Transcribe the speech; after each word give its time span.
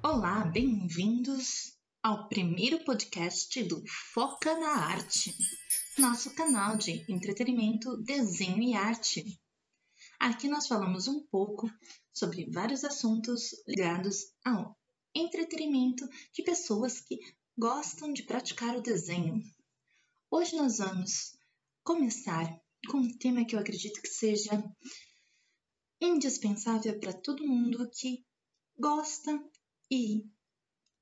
Olá, 0.00 0.44
bem-vindos 0.44 1.76
ao 2.00 2.28
primeiro 2.28 2.84
podcast 2.84 3.60
do 3.64 3.82
Foca 4.14 4.56
na 4.56 4.68
Arte, 4.68 5.34
nosso 5.98 6.32
canal 6.36 6.76
de 6.76 7.04
entretenimento, 7.12 7.96
desenho 8.04 8.62
e 8.62 8.74
arte. 8.74 9.24
Aqui 10.20 10.46
nós 10.46 10.68
falamos 10.68 11.08
um 11.08 11.26
pouco 11.26 11.68
sobre 12.14 12.48
vários 12.48 12.84
assuntos 12.84 13.50
ligados 13.66 14.32
ao 14.44 14.78
entretenimento 15.12 16.08
de 16.32 16.44
pessoas 16.44 17.00
que 17.00 17.18
gostam 17.58 18.12
de 18.12 18.22
praticar 18.22 18.76
o 18.76 18.82
desenho. 18.82 19.42
Hoje 20.30 20.54
nós 20.54 20.78
vamos 20.78 21.36
começar 21.82 22.46
com 22.88 22.98
um 22.98 23.18
tema 23.18 23.44
que 23.44 23.56
eu 23.56 23.58
acredito 23.58 24.00
que 24.00 24.08
seja 24.08 24.62
indispensável 26.00 27.00
para 27.00 27.12
todo 27.12 27.46
mundo 27.46 27.90
que 27.90 28.24
gosta 28.78 29.42
e 29.90 30.24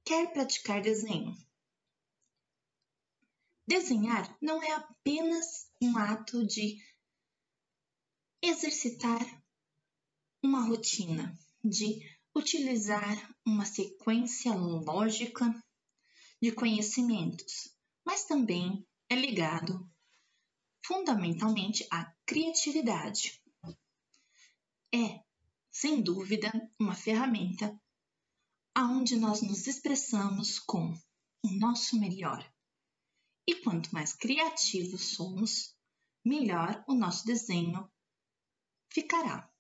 quer 0.05 0.33
praticar 0.33 0.81
desenho. 0.81 1.37
Desenhar 3.67 4.37
não 4.41 4.63
é 4.63 4.73
apenas 4.73 5.71
um 5.83 5.99
ato 5.99 6.47
de 6.47 6.81
exercitar 8.41 9.21
uma 10.43 10.65
rotina, 10.65 11.37
de 11.65 12.01
utilizar 12.35 13.35
uma 13.45 13.65
sequência 13.65 14.55
lógica 14.55 15.45
de 16.41 16.53
conhecimentos, 16.53 17.75
mas 18.05 18.25
também 18.25 18.87
é 19.09 19.17
ligado 19.17 19.91
fundamentalmente 20.85 21.85
à 21.91 22.05
criatividade. 22.25 23.43
É, 24.95 25.21
sem 25.73 26.01
dúvida, 26.01 26.53
uma 26.79 26.95
ferramenta 26.95 27.77
aonde 28.77 29.17
nós 29.17 29.41
nos 29.41 29.67
expressamos 29.67 30.59
com 30.59 30.93
o 31.43 31.51
nosso 31.53 31.99
melhor. 31.99 32.47
E 33.49 33.55
quanto 33.55 33.91
mais 33.91 34.13
criativos 34.13 35.15
somos, 35.15 35.75
melhor 36.23 36.85
o 36.87 36.93
nosso 36.93 37.25
desenho 37.25 37.91
ficará. 38.93 39.51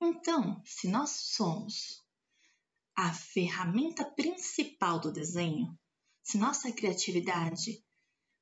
Então, 0.00 0.62
se 0.64 0.88
nós 0.88 1.10
somos 1.10 2.02
a 2.96 3.12
ferramenta 3.12 4.06
principal 4.06 4.98
do 4.98 5.12
desenho, 5.12 5.78
se 6.22 6.38
nossa 6.38 6.72
criatividade 6.72 7.84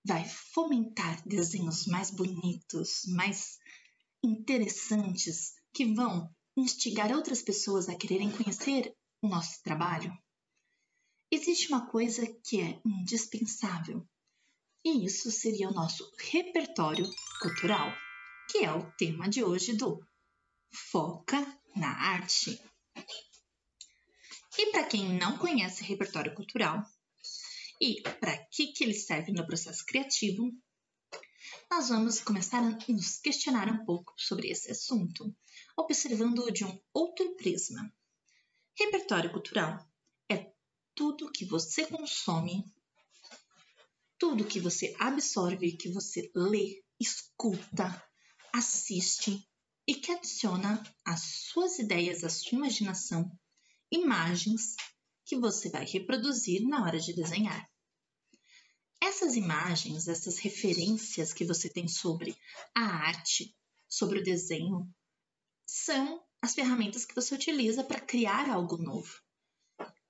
vai 0.06 0.24
fomentar 0.28 1.26
desenhos 1.26 1.86
mais 1.86 2.08
bonitos, 2.08 3.02
mais 3.08 3.58
interessantes, 4.22 5.54
que 5.72 5.92
vão 5.92 6.32
instigar 6.56 7.10
outras 7.10 7.42
pessoas 7.42 7.88
a 7.88 7.96
quererem 7.96 8.30
conhecer 8.30 8.96
o 9.22 9.28
nosso 9.28 9.62
trabalho, 9.62 10.12
existe 11.30 11.68
uma 11.68 11.86
coisa 11.86 12.26
que 12.44 12.60
é 12.60 12.80
indispensável, 12.84 14.04
e 14.84 15.06
isso 15.06 15.30
seria 15.30 15.68
o 15.68 15.72
nosso 15.72 16.10
repertório 16.18 17.08
cultural, 17.40 17.92
que 18.50 18.58
é 18.58 18.72
o 18.72 18.90
tema 18.96 19.28
de 19.28 19.44
hoje 19.44 19.76
do 19.76 20.04
Foca 20.74 21.40
na 21.76 21.88
Arte. 21.88 22.60
E 24.58 24.72
para 24.72 24.84
quem 24.84 25.16
não 25.16 25.38
conhece 25.38 25.84
repertório 25.84 26.34
cultural 26.34 26.84
e 27.80 28.02
para 28.02 28.36
que, 28.46 28.72
que 28.72 28.82
ele 28.82 28.94
serve 28.94 29.32
no 29.32 29.46
processo 29.46 29.86
criativo, 29.86 30.52
nós 31.70 31.88
vamos 31.88 32.20
começar 32.20 32.58
a 32.58 32.92
nos 32.92 33.18
questionar 33.18 33.68
um 33.68 33.84
pouco 33.84 34.12
sobre 34.16 34.50
esse 34.50 34.70
assunto, 34.70 35.34
observando-o 35.76 36.50
de 36.50 36.64
um 36.64 36.80
outro 36.92 37.36
prisma. 37.36 37.92
Repertório 38.78 39.30
cultural 39.30 39.86
é 40.30 40.52
tudo 40.94 41.30
que 41.30 41.44
você 41.44 41.86
consome, 41.86 42.64
tudo 44.18 44.46
que 44.46 44.60
você 44.60 44.94
absorve, 44.98 45.76
que 45.76 45.90
você 45.90 46.30
lê, 46.34 46.82
escuta, 46.98 48.02
assiste 48.52 49.46
e 49.86 49.94
que 49.94 50.12
adiciona 50.12 50.82
às 51.04 51.20
suas 51.50 51.78
ideias, 51.78 52.24
à 52.24 52.30
sua 52.30 52.56
imaginação, 52.58 53.30
imagens 53.90 54.76
que 55.24 55.36
você 55.36 55.68
vai 55.68 55.84
reproduzir 55.84 56.66
na 56.66 56.84
hora 56.84 56.98
de 56.98 57.12
desenhar. 57.12 57.70
Essas 59.02 59.34
imagens, 59.34 60.06
essas 60.08 60.38
referências 60.38 61.32
que 61.32 61.44
você 61.44 61.68
tem 61.68 61.88
sobre 61.88 62.36
a 62.74 62.80
arte, 62.80 63.54
sobre 63.88 64.20
o 64.20 64.22
desenho, 64.22 64.88
são 65.66 66.24
as 66.42 66.54
ferramentas 66.54 67.04
que 67.04 67.14
você 67.14 67.36
utiliza 67.36 67.84
para 67.84 68.00
criar 68.00 68.50
algo 68.50 68.76
novo. 68.76 69.22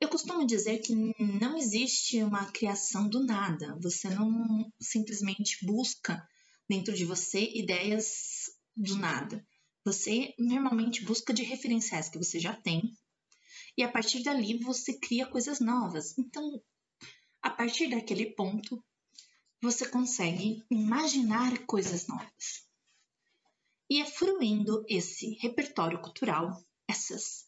Eu 0.01 0.09
costumo 0.09 0.47
dizer 0.47 0.79
que 0.79 0.95
não 0.95 1.59
existe 1.59 2.23
uma 2.23 2.51
criação 2.51 3.07
do 3.07 3.23
nada. 3.23 3.79
Você 3.83 4.09
não 4.09 4.73
simplesmente 4.81 5.65
busca 5.65 6.27
dentro 6.67 6.95
de 6.95 7.05
você 7.05 7.51
ideias 7.55 8.51
do 8.75 8.97
nada. 8.97 9.47
Você 9.85 10.35
normalmente 10.39 11.05
busca 11.05 11.35
de 11.35 11.43
referenciais 11.43 12.09
que 12.09 12.19
você 12.19 12.41
já 12.41 12.55
tem 12.55 12.97
e 13.77 13.83
a 13.83 13.89
partir 13.89 14.23
dali 14.23 14.57
você 14.59 14.99
cria 14.99 15.27
coisas 15.27 15.61
novas. 15.61 16.17
Então, 16.19 16.63
a 17.43 17.51
partir 17.51 17.89
daquele 17.91 18.35
ponto, 18.35 18.83
você 19.61 19.87
consegue 19.87 20.65
imaginar 20.71 21.59
coisas 21.67 22.07
novas 22.07 22.72
e 23.93 24.01
é 24.01 24.07
fruindo 24.07 24.83
esse 24.89 25.35
repertório 25.43 26.01
cultural, 26.01 26.65
essas 26.89 27.45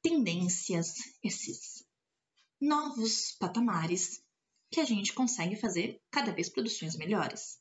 tendências, 0.00 0.94
esses 1.22 1.84
novos 2.58 3.32
patamares 3.38 4.22
que 4.70 4.80
a 4.80 4.84
gente 4.86 5.12
consegue 5.12 5.54
fazer 5.54 6.00
cada 6.10 6.32
vez 6.32 6.48
produções 6.48 6.96
melhores. 6.96 7.58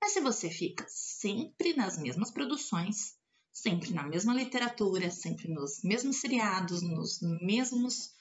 Mas 0.00 0.12
se 0.12 0.20
você 0.22 0.48
fica 0.48 0.86
sempre 0.88 1.74
nas 1.74 1.98
mesmas 1.98 2.30
produções, 2.30 3.18
sempre 3.52 3.92
na 3.92 4.08
mesma 4.08 4.32
literatura, 4.32 5.10
sempre 5.10 5.52
nos 5.52 5.82
mesmos 5.82 6.22
seriados, 6.22 6.80
nos 6.80 7.20
mesmos 7.42 8.14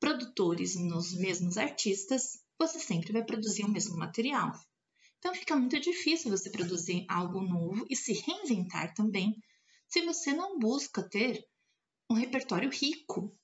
produtores, 0.00 0.74
nos 0.74 1.14
mesmos 1.14 1.56
artistas, 1.56 2.40
você 2.58 2.80
sempre 2.80 3.12
vai 3.12 3.24
produzir 3.24 3.62
o 3.62 3.70
mesmo 3.70 3.96
material. 3.96 4.50
Então 5.18 5.34
fica 5.34 5.56
muito 5.56 5.78
difícil 5.80 6.30
você 6.30 6.50
produzir 6.50 7.04
algo 7.08 7.40
novo 7.40 7.86
e 7.90 7.96
se 7.96 8.12
reinventar 8.12 8.94
também 8.94 9.36
se 9.88 10.02
você 10.02 10.32
não 10.32 10.58
busca 10.58 11.08
ter 11.08 11.44
um 12.10 12.14
repertório 12.14 12.70
rico. 12.70 13.36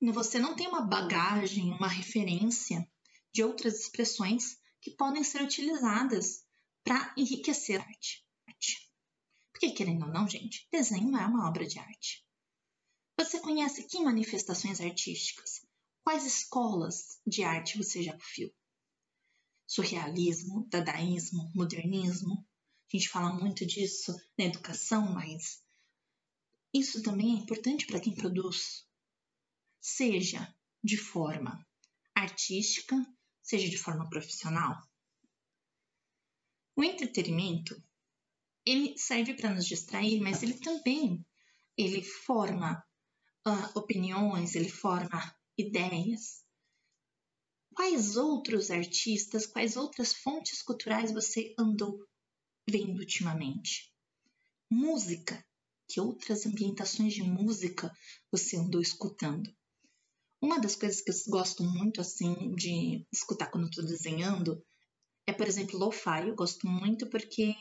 Você 0.00 0.38
não 0.38 0.54
tem 0.56 0.66
uma 0.66 0.82
bagagem, 0.82 1.70
uma 1.72 1.88
referência 1.88 2.86
de 3.32 3.42
outras 3.42 3.80
expressões 3.80 4.58
que 4.80 4.90
podem 4.90 5.22
ser 5.22 5.42
utilizadas 5.42 6.44
para 6.84 7.14
enriquecer 7.16 7.80
a 7.80 7.84
arte. 7.84 8.26
Porque, 9.52 9.70
querendo 9.70 10.06
ou 10.06 10.12
não, 10.12 10.28
gente, 10.28 10.66
desenho 10.72 11.16
é 11.16 11.24
uma 11.24 11.48
obra 11.48 11.64
de 11.64 11.78
arte. 11.78 12.26
Você 13.16 13.38
conhece 13.38 13.84
que 13.84 14.02
manifestações 14.02 14.80
artísticas? 14.80 15.64
Quais 16.02 16.26
escolas 16.26 17.20
de 17.24 17.44
arte 17.44 17.78
você 17.78 18.02
já 18.02 18.18
viu? 18.36 18.52
Surrealismo, 19.66 20.66
dadaísmo, 20.68 21.50
modernismo. 21.54 22.46
A 22.92 22.96
gente 22.96 23.08
fala 23.08 23.32
muito 23.32 23.64
disso 23.64 24.14
na 24.38 24.44
educação, 24.44 25.12
mas 25.12 25.62
isso 26.74 27.02
também 27.02 27.36
é 27.36 27.38
importante 27.40 27.86
para 27.86 28.00
quem 28.00 28.14
produz, 28.14 28.86
seja 29.80 30.54
de 30.82 30.96
forma 30.96 31.66
artística, 32.14 32.96
seja 33.42 33.68
de 33.68 33.78
forma 33.78 34.08
profissional. 34.08 34.80
O 36.76 36.82
entretenimento 36.82 37.82
ele 38.64 38.96
serve 38.96 39.34
para 39.34 39.52
nos 39.54 39.66
distrair, 39.66 40.20
mas 40.20 40.42
ele 40.42 40.54
também 40.54 41.24
ele 41.76 42.02
forma 42.02 42.84
uh, 43.46 43.78
opiniões, 43.78 44.54
ele 44.54 44.68
forma 44.68 45.36
ideias, 45.56 46.41
Quais 47.74 48.16
outros 48.16 48.70
artistas, 48.70 49.46
quais 49.46 49.76
outras 49.76 50.12
fontes 50.12 50.60
culturais 50.62 51.10
você 51.10 51.54
andou 51.58 52.06
vendo 52.68 52.98
ultimamente? 52.98 53.90
Música. 54.70 55.42
Que 55.88 56.00
outras 56.00 56.46
ambientações 56.46 57.14
de 57.14 57.22
música 57.22 57.90
você 58.30 58.56
andou 58.56 58.80
escutando? 58.80 59.50
Uma 60.40 60.58
das 60.58 60.74
coisas 60.74 61.00
que 61.00 61.10
eu 61.10 61.14
gosto 61.28 61.62
muito 61.62 62.00
assim 62.00 62.54
de 62.54 63.06
escutar 63.12 63.46
quando 63.46 63.68
estou 63.68 63.84
desenhando 63.84 64.62
é, 65.26 65.32
por 65.32 65.46
exemplo, 65.46 65.78
lo-fi. 65.78 66.28
Eu 66.28 66.34
gosto 66.34 66.66
muito 66.66 67.08
porque 67.08 67.54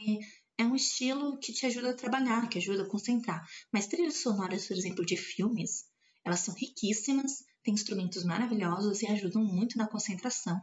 é 0.57 0.63
um 0.63 0.75
estilo 0.75 1.37
que 1.39 1.53
te 1.53 1.65
ajuda 1.65 1.91
a 1.91 1.95
trabalhar, 1.95 2.49
que 2.49 2.57
ajuda 2.57 2.83
a 2.83 2.89
concentrar. 2.89 3.45
Mas 3.71 3.87
trilhas 3.87 4.21
sonoras, 4.21 4.67
por 4.67 4.77
exemplo, 4.77 5.05
de 5.05 5.15
filmes, 5.15 5.85
elas 6.25 6.39
são 6.39 6.53
riquíssimas 6.55 7.43
tem 7.63 7.73
instrumentos 7.73 8.23
maravilhosos 8.23 9.01
e 9.01 9.07
ajudam 9.07 9.43
muito 9.43 9.77
na 9.77 9.87
concentração. 9.87 10.61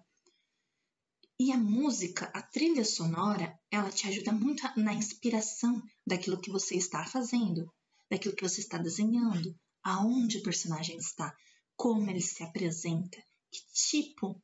E 1.40 1.52
a 1.52 1.56
música, 1.56 2.26
a 2.34 2.42
trilha 2.42 2.84
sonora, 2.84 3.56
ela 3.70 3.90
te 3.90 4.08
ajuda 4.08 4.32
muito 4.32 4.62
na 4.76 4.92
inspiração 4.92 5.80
daquilo 6.04 6.40
que 6.40 6.50
você 6.50 6.76
está 6.76 7.04
fazendo, 7.04 7.72
daquilo 8.10 8.34
que 8.34 8.42
você 8.42 8.60
está 8.60 8.76
desenhando, 8.76 9.56
aonde 9.82 10.38
o 10.38 10.42
personagem 10.42 10.96
está, 10.96 11.32
como 11.76 12.10
ele 12.10 12.20
se 12.20 12.42
apresenta, 12.42 13.22
que 13.52 13.60
tipo 13.72 14.42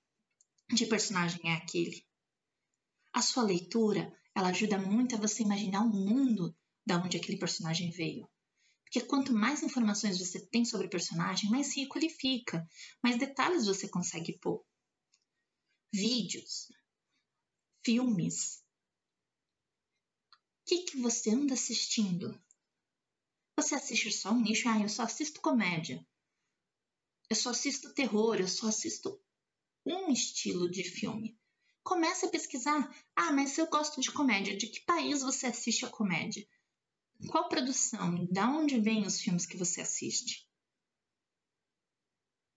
de 0.72 0.86
personagem 0.86 1.40
é 1.50 1.54
aquele. 1.54 2.06
A 3.12 3.20
sua 3.20 3.42
leitura, 3.42 4.12
ela 4.34 4.48
ajuda 4.48 4.78
muito 4.78 5.16
a 5.16 5.18
você 5.18 5.42
imaginar 5.42 5.82
o 5.82 5.88
mundo 5.88 6.54
da 6.86 7.02
onde 7.02 7.16
aquele 7.16 7.38
personagem 7.38 7.90
veio. 7.90 8.28
Porque 8.94 9.08
quanto 9.08 9.32
mais 9.32 9.61
informações 9.64 10.20
você 10.20 10.38
tem 10.38 10.64
sobre 10.64 10.87
o 10.87 10.91
personagem, 10.91 11.50
mais 11.50 11.76
rico 11.76 11.99
ele 11.99 12.08
fica, 12.08 12.64
mais 13.02 13.19
detalhes 13.19 13.67
você 13.67 13.88
consegue 13.88 14.38
pôr. 14.38 14.64
Vídeos, 15.93 16.69
filmes. 17.85 18.62
O 20.31 20.67
que, 20.67 20.82
que 20.85 21.00
você 21.00 21.31
anda 21.31 21.55
assistindo? 21.55 22.41
Você 23.56 23.75
assiste 23.75 24.12
só 24.12 24.31
um 24.31 24.41
nicho? 24.41 24.69
Ah, 24.69 24.81
eu 24.81 24.88
só 24.88 25.02
assisto 25.02 25.40
comédia. 25.40 26.06
Eu 27.29 27.35
só 27.35 27.50
assisto 27.50 27.93
terror, 27.94 28.37
eu 28.37 28.47
só 28.47 28.69
assisto 28.69 29.20
um 29.85 30.12
estilo 30.12 30.70
de 30.70 30.85
filme. 30.85 31.37
Comece 31.82 32.26
a 32.26 32.31
pesquisar. 32.31 32.97
Ah, 33.17 33.32
mas 33.32 33.58
eu 33.58 33.67
gosto 33.67 34.00
de 34.00 34.12
comédia. 34.12 34.56
De 34.56 34.69
que 34.69 34.85
país 34.85 35.20
você 35.23 35.49
assiste 35.49 35.85
a 35.85 35.90
comédia? 35.90 36.47
Qual 37.29 37.49
produção? 37.49 38.26
Da 38.31 38.49
onde 38.49 38.81
vêm 38.81 39.06
os 39.06 39.21
filmes 39.21 39.47
que 39.47 39.56
você 39.56 39.81
assiste? 39.81 40.47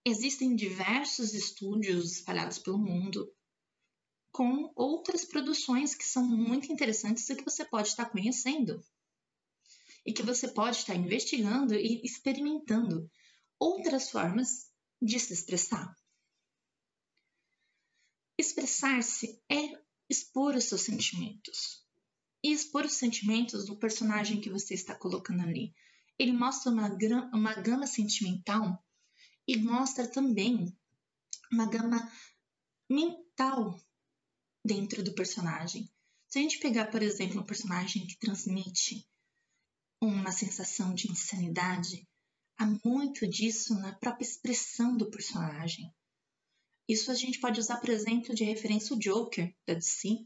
Existem 0.05 0.55
diversos 0.55 1.33
estúdios 1.33 2.13
espalhados 2.13 2.59
pelo 2.59 2.77
mundo 2.77 3.29
com 4.31 4.71
outras 4.75 5.25
produções 5.25 5.95
que 5.95 6.05
são 6.05 6.23
muito 6.23 6.71
interessantes 6.71 7.29
e 7.29 7.35
que 7.35 7.43
você 7.43 7.65
pode 7.65 7.89
estar 7.89 8.09
conhecendo. 8.09 8.83
E 10.05 10.13
que 10.13 10.23
você 10.23 10.47
pode 10.47 10.77
estar 10.77 10.95
investigando 10.95 11.73
e 11.73 12.01
experimentando 12.05 13.09
outras 13.59 14.09
formas 14.09 14.71
de 15.01 15.19
se 15.19 15.33
expressar. 15.33 15.93
Expressar-se 18.37 19.41
é 19.49 19.81
expor 20.09 20.55
os 20.55 20.65
seus 20.65 20.81
sentimentos. 20.81 21.86
E 22.43 22.51
expor 22.51 22.85
os 22.85 22.93
sentimentos 22.93 23.65
do 23.65 23.75
personagem 23.75 24.39
que 24.39 24.49
você 24.49 24.73
está 24.73 24.95
colocando 24.95 25.41
ali. 25.41 25.73
Ele 26.19 26.31
mostra 26.31 26.71
uma, 26.71 26.87
uma 27.33 27.53
gama 27.55 27.87
sentimental 27.87 28.83
e 29.47 29.57
mostra 29.57 30.07
também 30.07 30.75
uma 31.51 31.65
gama 31.65 32.11
mental 32.89 33.79
dentro 34.63 35.03
do 35.03 35.13
personagem. 35.13 35.89
Se 36.27 36.39
a 36.39 36.41
gente 36.41 36.59
pegar, 36.59 36.91
por 36.91 37.01
exemplo, 37.01 37.39
um 37.39 37.45
personagem 37.45 38.05
que 38.05 38.19
transmite 38.19 39.07
uma 40.01 40.31
sensação 40.31 40.93
de 40.93 41.09
insanidade, 41.09 42.07
há 42.57 42.65
muito 42.83 43.27
disso 43.27 43.75
na 43.75 43.93
própria 43.93 44.25
expressão 44.25 44.95
do 44.97 45.09
personagem. 45.09 45.93
Isso 46.87 47.11
a 47.11 47.15
gente 47.15 47.39
pode 47.39 47.59
usar, 47.59 47.77
por 47.77 47.89
exemplo, 47.89 48.33
de 48.33 48.43
referência 48.43 48.95
o 48.95 48.99
Joker 48.99 49.53
da 49.65 49.73
DC, 49.73 50.25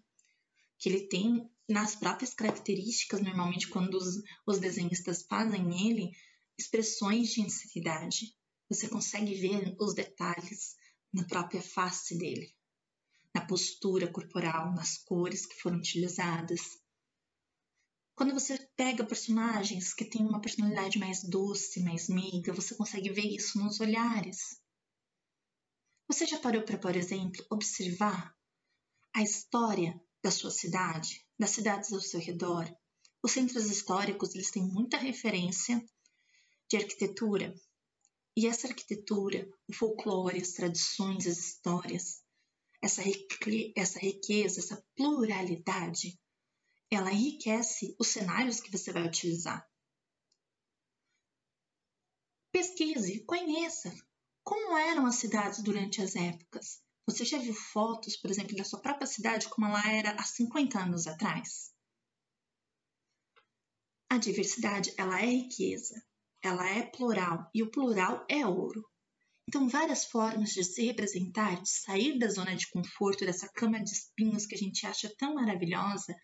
que 0.78 0.90
ele 0.90 1.08
tem 1.08 1.50
nas 1.72 1.96
próprias 1.96 2.34
características, 2.34 3.22
normalmente 3.22 3.68
quando 3.68 3.96
os, 3.96 4.22
os 4.46 4.60
desenhistas 4.60 5.24
fazem 5.24 5.88
ele, 5.88 6.12
expressões 6.58 7.30
de 7.30 7.42
insanidade. 7.42 8.36
Você 8.70 8.88
consegue 8.88 9.34
ver 9.36 9.76
os 9.80 9.94
detalhes 9.94 10.76
na 11.14 11.24
própria 11.26 11.62
face 11.62 12.18
dele, 12.18 12.54
na 13.34 13.46
postura 13.46 14.08
corporal, 14.08 14.74
nas 14.74 14.98
cores 14.98 15.46
que 15.46 15.60
foram 15.60 15.78
utilizadas. 15.78 16.62
Quando 18.16 18.34
você 18.34 18.58
pega 18.76 19.06
personagens 19.06 19.94
que 19.94 20.06
têm 20.06 20.26
uma 20.26 20.42
personalidade 20.42 21.00
mais 21.00 21.24
doce, 21.24 21.82
mais 21.82 22.08
meiga, 22.08 22.54
você 22.54 22.76
consegue 22.76 23.10
ver 23.10 23.26
isso 23.26 23.58
nos 23.58 23.80
olhares. 23.80 24.62
Você 26.08 26.26
já 26.28 26.40
parou 26.40 26.62
para, 26.64 26.78
por 26.78 26.96
exemplo, 26.96 27.46
observar 27.50 28.36
a 29.14 29.22
história 29.22 30.00
da 30.24 30.30
sua 30.30 30.52
cidade, 30.52 31.26
das 31.42 31.50
cidades 31.50 31.92
ao 31.92 32.00
seu 32.00 32.20
redor? 32.20 32.72
Os 33.24 33.32
centros 33.32 33.66
históricos 33.66 34.36
eles 34.36 34.52
têm 34.52 34.62
muita 34.64 34.96
referência 34.98 35.84
de 36.70 36.78
arquitetura. 36.78 37.52
E 38.38 38.46
essa 38.46 38.68
arquitetura, 38.68 39.52
o 39.68 39.74
folclore, 39.74 40.40
as 40.40 40.52
tradições, 40.52 41.26
as 41.26 41.40
histórias, 41.40 42.22
essa, 42.80 43.02
essa 43.76 44.00
riqueza, 44.00 44.60
essa 44.60 44.86
pluralidade, 44.96 46.20
ela 46.92 47.12
enriquece 47.12 47.96
os 48.00 48.10
cenários 48.10 48.62
que 48.62 48.72
você 48.72 48.94
vai 48.94 49.04
utilizar. 49.08 49.68
Pesquise, 52.52 53.26
conheça, 53.26 53.92
como 54.44 54.78
eram 54.78 55.08
as 55.08 55.16
cidades 55.16 55.64
durante 55.64 56.04
as 56.04 56.16
épocas? 56.16 56.84
Você 57.08 57.26
já 57.26 57.38
viu 57.38 57.54
fotos, 57.54 58.16
por 58.16 58.30
exemplo, 58.30 58.56
da 58.56 58.64
sua 58.64 58.82
própria 58.82 59.08
cidade 59.08 59.50
como 59.50 59.68
ela 59.68 59.92
era 59.92 60.12
há 60.12 60.24
50 60.24 60.80
anos 60.80 61.08
atrás? 61.08 61.74
A 64.10 64.18
diversidade, 64.18 64.94
ela 64.98 65.22
é 65.22 65.26
riqueza, 65.26 66.02
ela 66.42 66.68
é 66.70 66.84
plural 66.84 67.50
e 67.54 67.64
o 67.64 67.72
plural 67.72 68.26
é 68.30 68.46
ouro. 68.46 68.86
Então, 69.48 69.68
várias 69.68 70.06
formas 70.06 70.52
de 70.52 70.64
se 70.64 70.86
representar, 70.86 71.62
de 71.62 71.70
sair 71.70 72.20
da 72.20 72.28
zona 72.28 72.56
de 72.56 72.70
conforto, 72.70 73.26
dessa 73.26 73.50
cama 73.50 73.84
de 73.84 73.92
espinhos 73.92 74.46
que 74.46 74.56
a 74.56 74.58
gente 74.58 74.86
acha 74.86 75.14
tão 75.18 75.36
maravilhosa, 75.36 76.16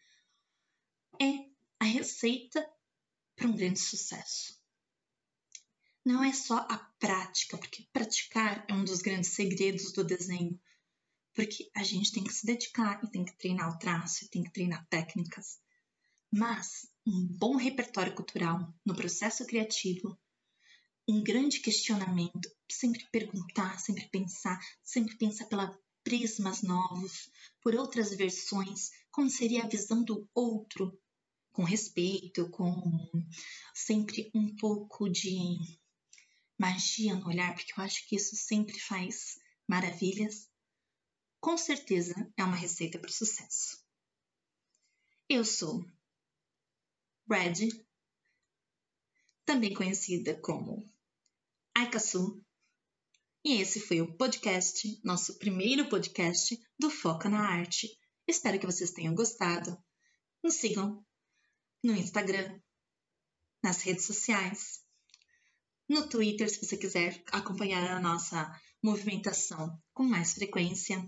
é 1.19 1.49
a 1.79 1.85
receita 1.85 2.65
para 3.35 3.47
um 3.47 3.55
grande 3.55 3.79
sucesso 3.79 4.57
não 6.07 6.23
é 6.23 6.31
só 6.31 6.59
a 6.69 6.77
prática, 6.97 7.57
porque 7.57 7.85
praticar 7.91 8.65
é 8.69 8.73
um 8.73 8.85
dos 8.85 9.01
grandes 9.01 9.31
segredos 9.31 9.91
do 9.91 10.05
desenho. 10.05 10.57
Porque 11.37 11.69
a 11.75 11.83
gente 11.83 12.11
tem 12.11 12.23
que 12.23 12.33
se 12.33 12.47
dedicar 12.47 12.99
e 13.03 13.11
tem 13.11 13.23
que 13.23 13.37
treinar 13.37 13.69
o 13.69 13.77
traço, 13.77 14.25
e 14.25 14.27
tem 14.27 14.43
que 14.43 14.51
treinar 14.51 14.87
técnicas. 14.89 15.59
Mas 16.31 16.89
um 17.05 17.27
bom 17.27 17.55
repertório 17.55 18.15
cultural 18.15 18.73
no 18.83 18.95
processo 18.95 19.45
criativo, 19.45 20.17
um 21.07 21.21
grande 21.21 21.59
questionamento, 21.59 22.49
sempre 22.67 23.05
perguntar, 23.11 23.79
sempre 23.79 24.09
pensar, 24.09 24.59
sempre 24.83 25.15
pensar 25.15 25.45
pela 25.45 25.79
prismas 26.03 26.63
novos, 26.63 27.29
por 27.61 27.75
outras 27.75 28.09
versões, 28.15 28.89
como 29.11 29.29
seria 29.29 29.63
a 29.63 29.67
visão 29.67 30.03
do 30.03 30.27
outro, 30.33 30.99
com 31.51 31.63
respeito, 31.63 32.49
com 32.49 33.07
sempre 33.75 34.31
um 34.33 34.55
pouco 34.55 35.07
de 35.07 35.55
magia 36.57 37.13
no 37.13 37.27
olhar, 37.27 37.53
porque 37.53 37.73
eu 37.77 37.83
acho 37.83 38.07
que 38.07 38.15
isso 38.15 38.35
sempre 38.35 38.79
faz 38.79 39.37
maravilhas, 39.67 40.49
com 41.39 41.57
certeza 41.57 42.13
é 42.35 42.43
uma 42.43 42.55
receita 42.55 42.99
para 42.99 43.09
o 43.09 43.13
sucesso. 43.13 43.83
Eu 45.29 45.43
sou 45.43 45.85
Red, 47.29 47.69
também 49.45 49.73
conhecida 49.73 50.39
como 50.39 50.91
Aikasu, 51.75 52.43
e 53.43 53.61
esse 53.61 53.79
foi 53.79 54.01
o 54.01 54.17
podcast, 54.17 54.99
nosso 55.03 55.37
primeiro 55.37 55.87
podcast 55.89 56.59
do 56.79 56.89
Foca 56.89 57.29
na 57.29 57.47
Arte. 57.47 57.87
Espero 58.27 58.59
que 58.59 58.65
vocês 58.65 58.91
tenham 58.91 59.15
gostado. 59.15 59.77
Nos 60.43 60.55
sigam 60.55 61.05
no 61.83 61.93
Instagram, 61.93 62.59
nas 63.63 63.81
redes 63.81 64.05
sociais 64.05 64.85
no 65.89 66.09
Twitter, 66.09 66.49
se 66.49 66.59
você 66.59 66.75
quiser 66.75 67.23
acompanhar 67.31 67.89
a 67.89 68.01
nossa 68.01 68.51
movimentação 68.83 69.81
com 69.93 70.03
mais 70.03 70.33
frequência. 70.33 71.01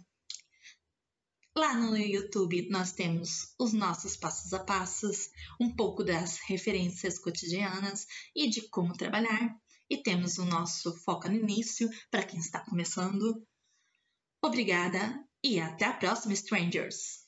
Lá 1.55 1.73
no 1.73 1.97
YouTube 1.97 2.69
nós 2.69 2.91
temos 2.91 3.53
os 3.59 3.73
nossos 3.73 4.15
passos 4.15 4.53
a 4.53 4.63
passos, 4.63 5.29
um 5.59 5.75
pouco 5.75 6.03
das 6.03 6.37
referências 6.47 7.17
cotidianas 7.17 8.05
e 8.35 8.49
de 8.49 8.69
como 8.69 8.93
trabalhar, 8.93 9.55
e 9.89 9.97
temos 9.97 10.37
o 10.37 10.45
nosso 10.45 10.95
foco 11.03 11.27
no 11.27 11.35
início 11.35 11.89
para 12.11 12.23
quem 12.23 12.39
está 12.39 12.63
começando. 12.63 13.45
Obrigada 14.41 15.25
e 15.43 15.59
até 15.59 15.85
a 15.85 15.93
próxima, 15.93 16.33
Strangers! 16.33 17.18